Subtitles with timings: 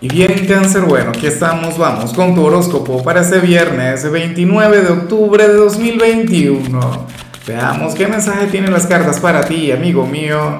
[0.00, 4.88] Y bien cáncer, bueno, aquí estamos, vamos con tu horóscopo para ese viernes 29 de
[4.90, 7.06] octubre de 2021.
[7.48, 10.56] Veamos qué mensaje tienen las cartas para ti, amigo mío.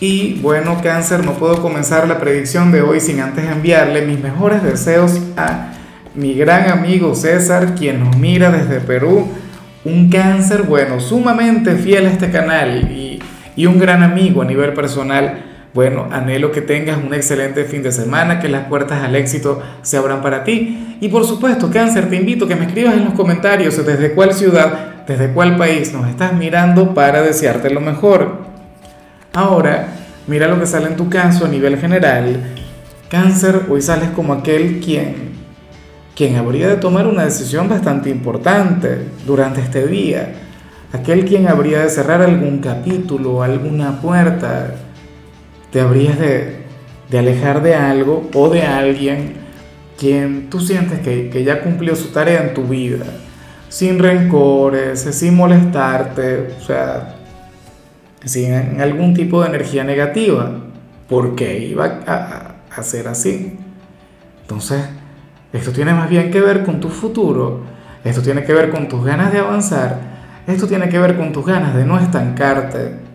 [0.00, 4.64] Y bueno, cáncer, no puedo comenzar la predicción de hoy sin antes enviarle mis mejores
[4.64, 5.74] deseos a
[6.16, 9.28] mi gran amigo César, quien nos mira desde Perú.
[9.84, 13.22] Un cáncer, bueno, sumamente fiel a este canal y,
[13.54, 17.92] y un gran amigo a nivel personal bueno, anhelo que tengas un excelente fin de
[17.92, 20.96] semana, que las puertas al éxito se abran para ti.
[21.02, 24.32] Y por supuesto, cáncer, te invito a que me escribas en los comentarios desde cuál
[24.32, 28.38] ciudad, desde cuál país nos estás mirando para desearte lo mejor.
[29.34, 29.88] Ahora,
[30.26, 32.40] mira lo que sale en tu caso a nivel general.
[33.10, 35.34] Cáncer, hoy sales como aquel quien,
[36.16, 40.36] quien habría de tomar una decisión bastante importante durante este día.
[40.94, 44.70] Aquel quien habría de cerrar algún capítulo, alguna puerta,
[45.76, 46.64] te habrías de,
[47.18, 49.34] alejar de algo o de alguien
[49.98, 53.04] quien tú sientes que, que, ya cumplió su tarea en tu vida,
[53.68, 57.16] sin rencores, sin molestarte, o sea,
[58.24, 60.50] sin algún tipo de energía negativa,
[61.10, 63.58] porque iba a, a ser así.
[64.40, 64.82] Entonces,
[65.52, 67.64] esto tiene más bien que ver con tu futuro,
[68.02, 70.00] esto tiene que ver con tus ganas de avanzar,
[70.46, 73.05] esto tiene que ver con tus ganas de no estancarte,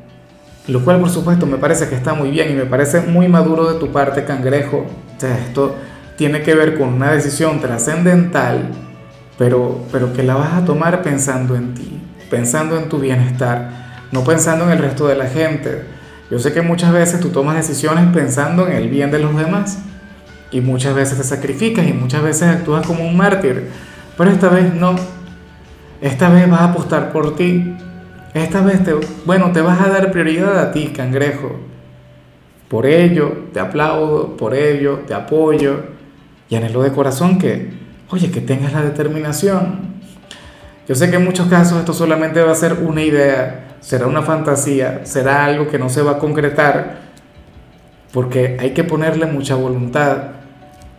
[0.68, 3.72] lo cual por supuesto me parece que está muy bien y me parece muy maduro
[3.72, 4.86] de tu parte, cangrejo.
[5.18, 5.76] O sea, esto
[6.18, 8.70] tiene que ver con una decisión trascendental,
[9.38, 13.70] pero, pero que la vas a tomar pensando en ti, pensando en tu bienestar,
[14.12, 15.84] no pensando en el resto de la gente.
[16.30, 19.80] Yo sé que muchas veces tú tomas decisiones pensando en el bien de los demás
[20.52, 23.70] y muchas veces te sacrificas y muchas veces actúas como un mártir,
[24.18, 24.96] pero esta vez no.
[26.02, 27.76] Esta vez vas a apostar por ti,
[28.34, 28.94] esta vez, te,
[29.26, 31.58] bueno, te vas a dar prioridad a ti, cangrejo.
[32.70, 35.84] Por ello, te aplaudo, por ello, te apoyo.
[36.50, 37.70] Y anhelo de corazón que,
[38.10, 39.92] oye, que tengas la determinación.
[40.88, 44.22] Yo sé que en muchos casos esto solamente va a ser una idea, será una
[44.22, 47.00] fantasía, será algo que no se va a concretar,
[48.12, 50.24] porque hay que ponerle mucha voluntad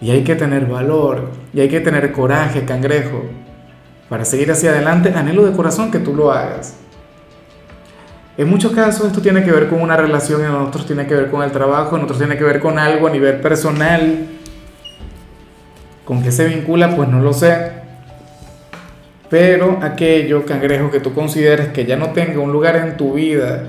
[0.00, 3.24] y hay que tener valor y hay que tener coraje, cangrejo,
[4.08, 5.12] para seguir hacia adelante.
[5.14, 6.81] Anhelo de corazón que tú lo hagas.
[8.38, 11.30] En muchos casos esto tiene que ver con una relación, en otros tiene que ver
[11.30, 14.26] con el trabajo, en otros tiene que ver con algo a nivel personal.
[16.04, 16.96] ¿Con qué se vincula?
[16.96, 17.72] Pues no lo sé.
[19.28, 23.64] Pero aquello, cangrejo, que tú consideres que ya no tenga un lugar en tu vida,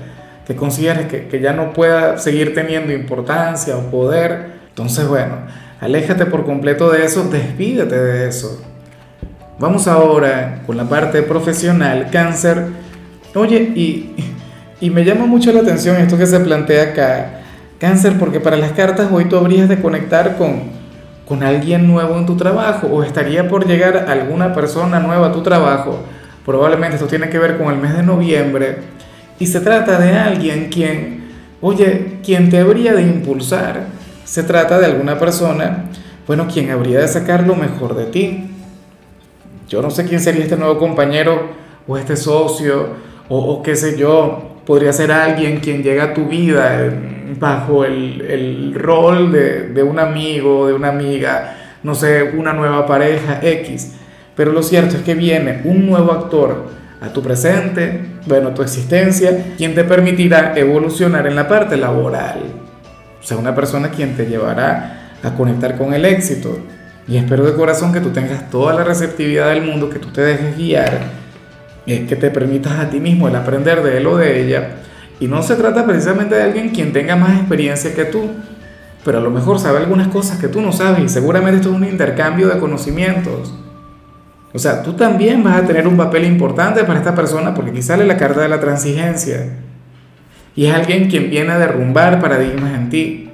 [0.46, 5.36] que consideres que, que ya no pueda seguir teniendo importancia o poder, entonces bueno,
[5.80, 8.62] aléjate por completo de eso, despídete de eso.
[9.58, 12.66] Vamos ahora con la parte profesional, cáncer.
[13.34, 14.33] Oye, y
[14.80, 17.40] y me llama mucho la atención esto que se plantea acá,
[17.78, 20.64] cáncer, porque para las cartas hoy tú habrías de conectar con,
[21.26, 25.42] con alguien nuevo en tu trabajo o estaría por llegar alguna persona nueva a tu
[25.42, 26.00] trabajo.
[26.44, 28.78] Probablemente esto tiene que ver con el mes de noviembre
[29.38, 31.24] y se trata de alguien quien,
[31.60, 33.86] oye, quien te habría de impulsar.
[34.24, 35.84] Se trata de alguna persona,
[36.26, 38.50] bueno, quien habría de sacar lo mejor de ti.
[39.68, 41.48] Yo no sé quién sería este nuevo compañero
[41.86, 42.88] o este socio
[43.28, 46.92] o, o qué sé yo, podría ser alguien quien llega a tu vida
[47.38, 52.86] bajo el, el rol de, de, un amigo, de una amiga, no sé, una nueva
[52.86, 53.94] pareja X.
[54.34, 56.66] Pero lo cierto es que viene un nuevo actor
[57.00, 62.40] a tu presente, bueno, tu existencia, quien te permitirá evolucionar en la parte laboral.
[63.20, 66.58] O sea, una persona quien te llevará a conectar con el éxito.
[67.06, 70.22] Y espero de corazón que tú tengas toda la receptividad del mundo, que tú te
[70.22, 71.23] dejes guiar
[71.84, 74.76] que te permitas a ti mismo el aprender de él o de ella.
[75.20, 78.30] Y no se trata precisamente de alguien quien tenga más experiencia que tú,
[79.04, 81.76] pero a lo mejor sabe algunas cosas que tú no sabes y seguramente esto es
[81.76, 83.54] un intercambio de conocimientos.
[84.52, 87.82] O sea, tú también vas a tener un papel importante para esta persona porque aquí
[87.82, 89.58] sale la carta de la transigencia.
[90.56, 93.30] Y es alguien quien viene a derrumbar paradigmas en ti.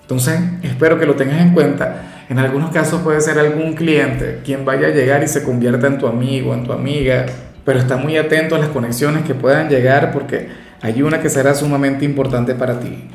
[0.00, 2.24] Entonces, espero que lo tengas en cuenta.
[2.28, 5.98] En algunos casos puede ser algún cliente quien vaya a llegar y se convierta en
[5.98, 7.26] tu amigo, en tu amiga,
[7.66, 10.48] pero está muy atento a las conexiones que puedan llegar porque
[10.80, 13.08] hay una que será sumamente importante para ti.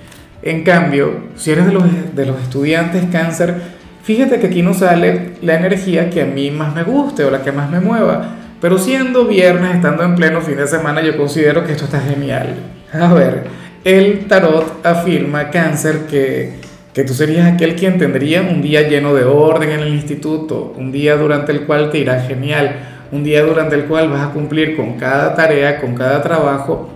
[0.43, 1.83] En cambio, si eres de los,
[2.13, 3.55] de los estudiantes cáncer,
[4.03, 7.43] fíjate que aquí no sale la energía que a mí más me guste o la
[7.43, 8.35] que más me mueva.
[8.59, 12.53] Pero siendo viernes, estando en pleno fin de semana, yo considero que esto está genial.
[12.91, 13.45] A ver,
[13.85, 16.55] el tarot afirma cáncer que,
[16.93, 20.91] que tú serías aquel quien tendría un día lleno de orden en el instituto, un
[20.91, 24.75] día durante el cual te irá genial un día durante el cual vas a cumplir
[24.75, 26.89] con cada tarea, con cada trabajo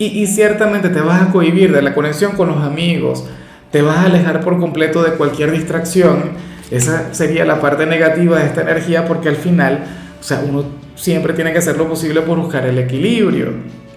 [0.00, 3.26] y, ciertamente te vas a cohibir de la conexión con los amigos,
[3.70, 6.30] te vas a alejar por completo de cualquier distracción.
[6.70, 9.84] Esa sería la parte negativa de esta energía porque al final,
[10.18, 10.64] o sea, uno
[10.94, 13.52] siempre tiene que hacer lo posible por buscar el equilibrio,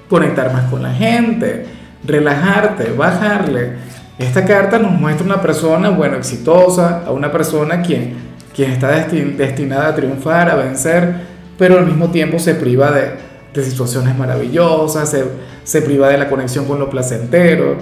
[0.10, 1.68] conectar más con la gente,
[2.06, 3.72] relajarte, bajarle.
[4.20, 8.16] Esta carta nos muestra una persona, bueno, exitosa, a una persona quien,
[8.54, 11.14] quien está destinada a triunfar, a vencer,
[11.58, 13.12] pero al mismo tiempo se priva de,
[13.54, 15.24] de situaciones maravillosas, se,
[15.64, 17.78] se priva de la conexión con lo placentero.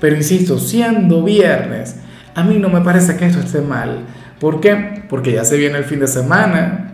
[0.00, 1.96] Pero insisto, siendo viernes,
[2.34, 4.00] a mí no me parece que esto esté mal.
[4.40, 5.02] ¿Por qué?
[5.08, 6.92] Porque ya se viene el fin de semana.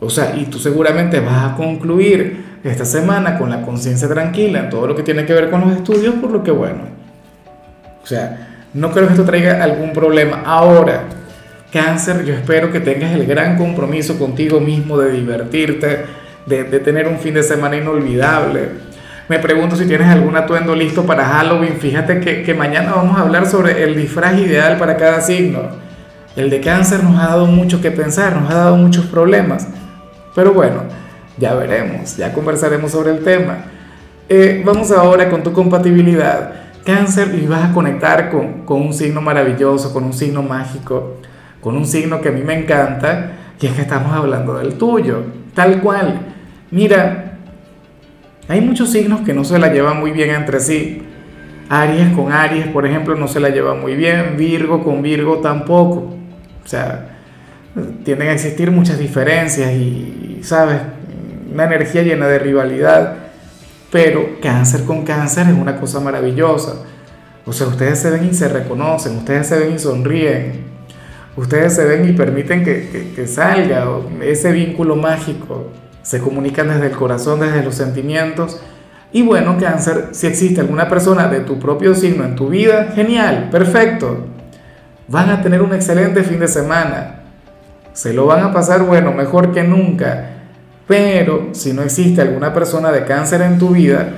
[0.00, 4.70] O sea, y tú seguramente vas a concluir esta semana con la conciencia tranquila en
[4.70, 6.82] todo lo que tiene que ver con los estudios, por lo que bueno.
[8.02, 10.42] O sea, no creo que esto traiga algún problema.
[10.44, 11.04] Ahora,
[11.72, 16.04] cáncer, yo espero que tengas el gran compromiso contigo mismo de divertirte,
[16.46, 18.90] de, de tener un fin de semana inolvidable
[19.30, 21.76] me pregunto si tienes algún atuendo listo para Halloween.
[21.78, 25.60] Fíjate que, que, mañana vamos a hablar sobre el disfraz ideal para cada signo.
[26.34, 29.68] El de cáncer nos ha dado mucho que pensar, nos ha dado muchos problemas.
[30.34, 30.82] Pero bueno,
[31.38, 33.58] ya veremos, ya conversaremos sobre el tema.
[34.28, 36.52] Eh, vamos ahora con tu compatibilidad.
[36.84, 41.18] Cáncer y vas a conectar con, con un signo maravilloso, con un signo mágico,
[41.60, 45.22] con un signo que a mí me encanta, y es que estamos hablando del tuyo,
[45.54, 46.20] tal cual.
[46.70, 47.38] Mira,
[48.48, 51.02] hay muchos signos que no se la llevan muy bien entre sí.
[51.68, 54.36] Aries con Aries, por ejemplo, no se la lleva muy bien.
[54.36, 56.16] Virgo con Virgo tampoco.
[56.64, 57.18] O sea,
[58.04, 60.78] tienden a existir muchas diferencias y, ¿sabes?
[61.52, 63.16] Una energía llena de rivalidad.
[63.92, 66.84] Pero cáncer con cáncer es una cosa maravillosa.
[67.46, 70.64] O sea, ustedes se ven y se reconocen, ustedes se ven y sonríen,
[71.36, 73.86] ustedes se ven y permiten que, que, salga
[74.22, 75.70] ese vínculo mágico
[76.02, 78.60] se comunican desde el corazón, desde los sentimientos.
[79.12, 83.48] Y bueno, cáncer, si existe alguna persona de tu propio signo en tu vida, genial,
[83.50, 84.26] perfecto.
[85.08, 87.20] Van a tener un excelente fin de semana.
[87.92, 90.30] Se lo van a pasar, bueno, mejor que nunca.
[90.86, 94.08] Pero si no existe alguna persona de cáncer en tu vida,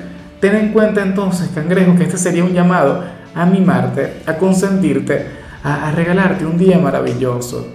[0.40, 3.04] ten en cuenta entonces, cangrejo, que este sería un llamado
[3.34, 5.26] a mimarte, a consentirte,
[5.62, 7.66] a, regalarte un día maravilloso.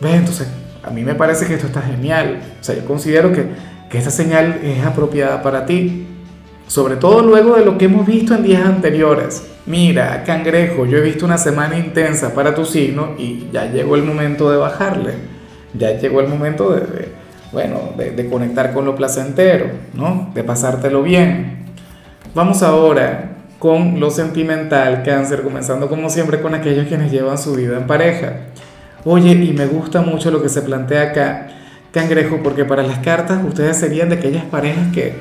[0.00, 0.14] ¿Ves?
[0.14, 0.48] Entonces,
[0.82, 2.40] a mí me parece que esto está genial.
[2.60, 3.46] O sea, yo considero que,
[3.90, 6.06] que esta señal es apropiada para ti.
[6.66, 9.42] Sobre todo luego de lo que hemos visto en días anteriores.
[9.66, 14.02] Mira, cangrejo, yo he visto una semana intensa para tu signo y ya llegó el
[14.02, 15.14] momento de bajarle.
[15.74, 17.08] Ya llegó el momento de,
[17.52, 20.30] bueno, de, de, conectar con lo placentero, ¿no?
[20.34, 21.66] De pasártelo bien.
[22.34, 27.76] Vamos ahora con lo sentimental, cáncer, comenzando como siempre con aquellos quienes llevan su vida
[27.76, 28.34] en pareja.
[29.04, 31.48] Oye, y me gusta mucho lo que se plantea acá,
[31.92, 35.14] Cangrejo, porque para las cartas ustedes serían de aquellas parejas que,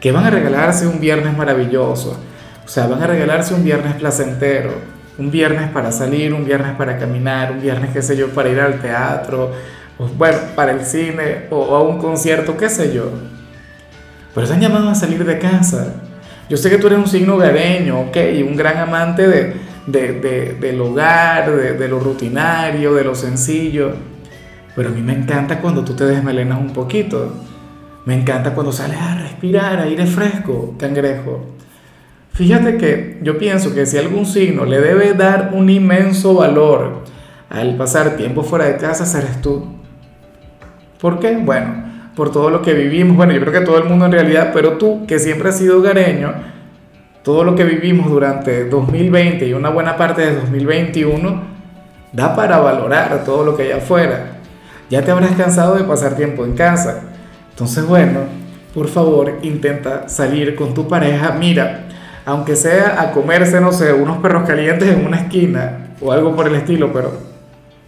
[0.00, 2.18] que van a regalarse un viernes maravilloso.
[2.64, 4.72] O sea, van a regalarse un viernes placentero,
[5.18, 8.60] un viernes para salir, un viernes para caminar, un viernes, qué sé yo, para ir
[8.60, 9.52] al teatro,
[9.98, 13.10] o, bueno, para el cine o, a un concierto, qué sé yo.
[14.34, 15.94] Pero están llamados a salir de casa.
[16.48, 19.54] Yo sé que tú eres un signo gareño, ok, y un gran amante de,
[19.86, 23.92] de, del hogar, de, lo rutinario, de lo sencillo.
[24.74, 27.34] Pero a mí me encanta cuando tú te desmelenas un poquito.
[28.04, 31.44] Me encanta cuando sales a respirar, aire fresco, cangrejo.
[32.32, 37.04] Fíjate que yo pienso que si algún signo le debe dar un inmenso valor
[37.50, 39.66] al pasar tiempo fuera de casa, serás tú.
[41.00, 41.36] ¿Por qué?
[41.36, 41.87] Bueno,
[42.18, 43.16] por todo lo que vivimos.
[43.16, 45.78] Bueno, yo creo que todo el mundo en realidad, pero tú, que siempre has sido
[45.78, 46.34] hogareño,
[47.22, 51.40] todo lo que vivimos durante 2020 y una buena parte de 2021
[52.12, 54.32] da para valorar todo lo que hay afuera.
[54.90, 57.02] Ya te habrás cansado de pasar tiempo en casa.
[57.50, 58.22] Entonces, bueno,
[58.74, 61.36] por favor, intenta salir con tu pareja.
[61.38, 61.84] Mira,
[62.26, 66.48] aunque sea a comerse, no sé, unos perros calientes en una esquina o algo por
[66.48, 67.12] el estilo, pero,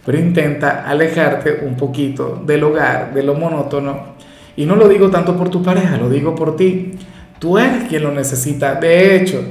[0.05, 4.15] pero intenta alejarte un poquito del hogar, de lo monótono.
[4.55, 6.93] Y no lo digo tanto por tu pareja, lo digo por ti.
[7.39, 8.75] Tú eres quien lo necesita.
[8.75, 9.43] De hecho,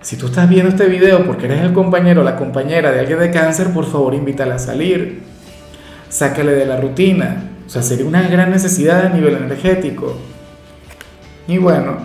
[0.00, 3.18] si tú estás viendo este video porque eres el compañero o la compañera de alguien
[3.18, 5.22] de cáncer, por favor invítala a salir.
[6.08, 7.50] Sácale de la rutina.
[7.66, 10.16] O sea, sería una gran necesidad a nivel energético.
[11.48, 11.98] Y bueno,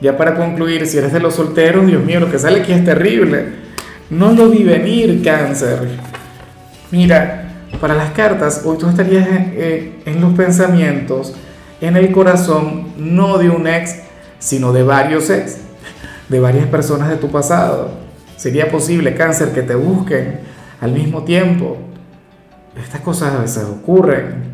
[0.00, 2.84] ya para concluir, si eres de los solteros, Dios mío, lo que sale aquí es
[2.84, 3.46] terrible.
[4.10, 5.88] No lo vi venir, cáncer.
[6.90, 7.48] Mira,
[7.80, 11.34] para las cartas, hoy tú estarías en, eh, en los pensamientos,
[11.82, 13.96] en el corazón, no de un ex,
[14.38, 15.58] sino de varios ex,
[16.28, 17.90] de varias personas de tu pasado.
[18.36, 20.40] Sería posible, cáncer, que te busquen
[20.80, 21.76] al mismo tiempo.
[22.82, 24.44] Estas cosas a veces ocurren.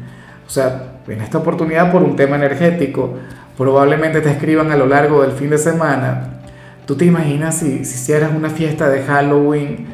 [0.46, 3.14] O sea, en esta oportunidad por un tema energético,
[3.56, 6.40] probablemente te escriban a lo largo del fin de semana.
[6.84, 9.93] ¿Tú te imaginas si, si hicieras una fiesta de Halloween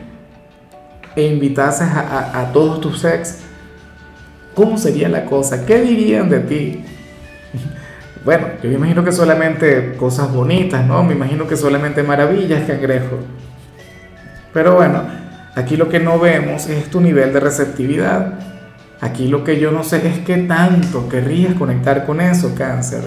[1.17, 3.39] e invitases a, todos tus ex,
[4.55, 5.67] ¿cómo sería la cosa?
[5.67, 6.85] ¿Qué dirían de ti?
[8.23, 11.03] Bueno, yo me imagino que solamente cosas bonitas, ¿no?
[11.03, 13.17] Me imagino que solamente maravillas, cangrejo.
[14.53, 15.05] Pero bueno,
[15.55, 18.35] aquí lo que no vemos es tu nivel de receptividad.
[19.01, 23.05] Aquí lo que yo no sé es qué tanto querrías conectar con eso, cáncer.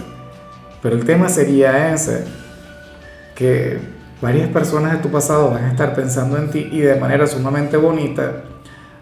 [0.82, 2.26] Pero el tema sería ese,
[3.36, 3.93] que
[4.24, 7.76] varias personas de tu pasado van a estar pensando en ti y de manera sumamente
[7.76, 8.44] bonita.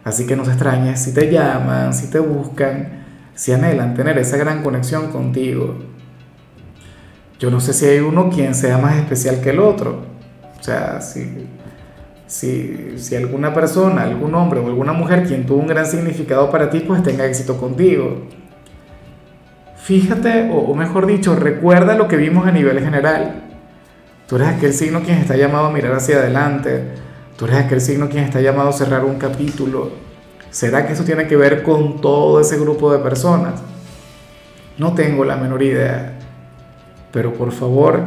[0.03, 3.03] Así que no se extrañes si te llaman, si te buscan,
[3.35, 5.75] si anhelan tener esa gran conexión contigo.
[7.39, 10.05] Yo no sé si hay uno quien sea más especial que el otro.
[10.59, 11.47] O sea, si,
[12.25, 16.71] si, si alguna persona, algún hombre o alguna mujer quien tuvo un gran significado para
[16.71, 18.25] ti, pues tenga éxito contigo.
[19.77, 23.50] Fíjate, o, mejor dicho, recuerda lo que vimos a nivel general.
[24.31, 26.83] Tú eres aquel signo quien está llamado a mirar hacia adelante.
[27.35, 29.91] Tú eres aquel signo quien está llamado a cerrar un capítulo.
[30.49, 33.61] ¿Será que eso tiene que ver con todo ese grupo de personas?
[34.77, 36.13] No tengo la menor idea.
[37.11, 38.03] Pero por favor,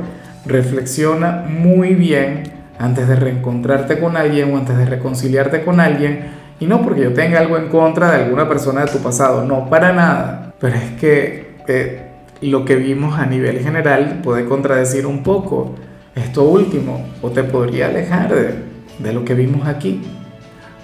[0.46, 2.44] reflexiona muy bien
[2.78, 6.30] antes de reencontrarte con alguien o antes de reconciliarte con alguien.
[6.58, 9.68] Y no porque yo tenga algo en contra de alguna persona de tu pasado, no,
[9.68, 10.54] para nada.
[10.58, 15.74] Pero es que eh, lo que vimos a nivel general puede contradecir un poco
[16.14, 18.54] esto último o te podría alejar de,
[18.98, 20.02] de lo que vimos aquí.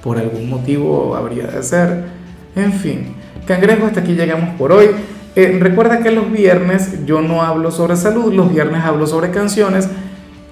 [0.02, 2.04] Por algún motivo habría de ser.
[2.56, 3.14] En fin,
[3.46, 4.90] cangrejo, hasta aquí llegamos por hoy.
[5.36, 9.88] Eh, recuerda que los viernes yo no hablo sobre salud, los viernes hablo sobre canciones.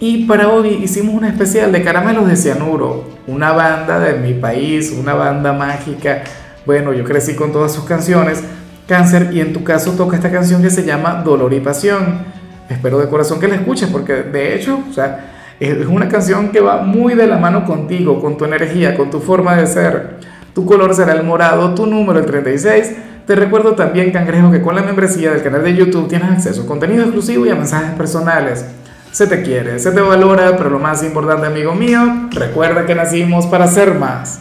[0.01, 4.95] Y para hoy hicimos un especial de Caramelos de Cianuro, una banda de mi país,
[4.97, 6.23] una banda mágica.
[6.65, 8.45] Bueno, yo crecí con todas sus canciones.
[8.87, 12.38] Cáncer, y en tu caso toca esta canción que se llama Dolor y Pasión.
[12.69, 16.61] Espero de corazón que la escuches porque de hecho, o sea, es una canción que
[16.61, 20.19] va muy de la mano contigo, con tu energía, con tu forma de ser.
[20.55, 22.93] Tu color será el morado, tu número el 36
[23.29, 26.67] te recuerdo también, cangrejo, que con la membresía del canal de YouTube tienes acceso a
[26.67, 28.65] contenido exclusivo y a mensajes personales.
[29.13, 33.45] Se te quiere, se te valora, pero lo más importante, amigo mío, recuerda que nacimos
[33.45, 34.37] para ser más.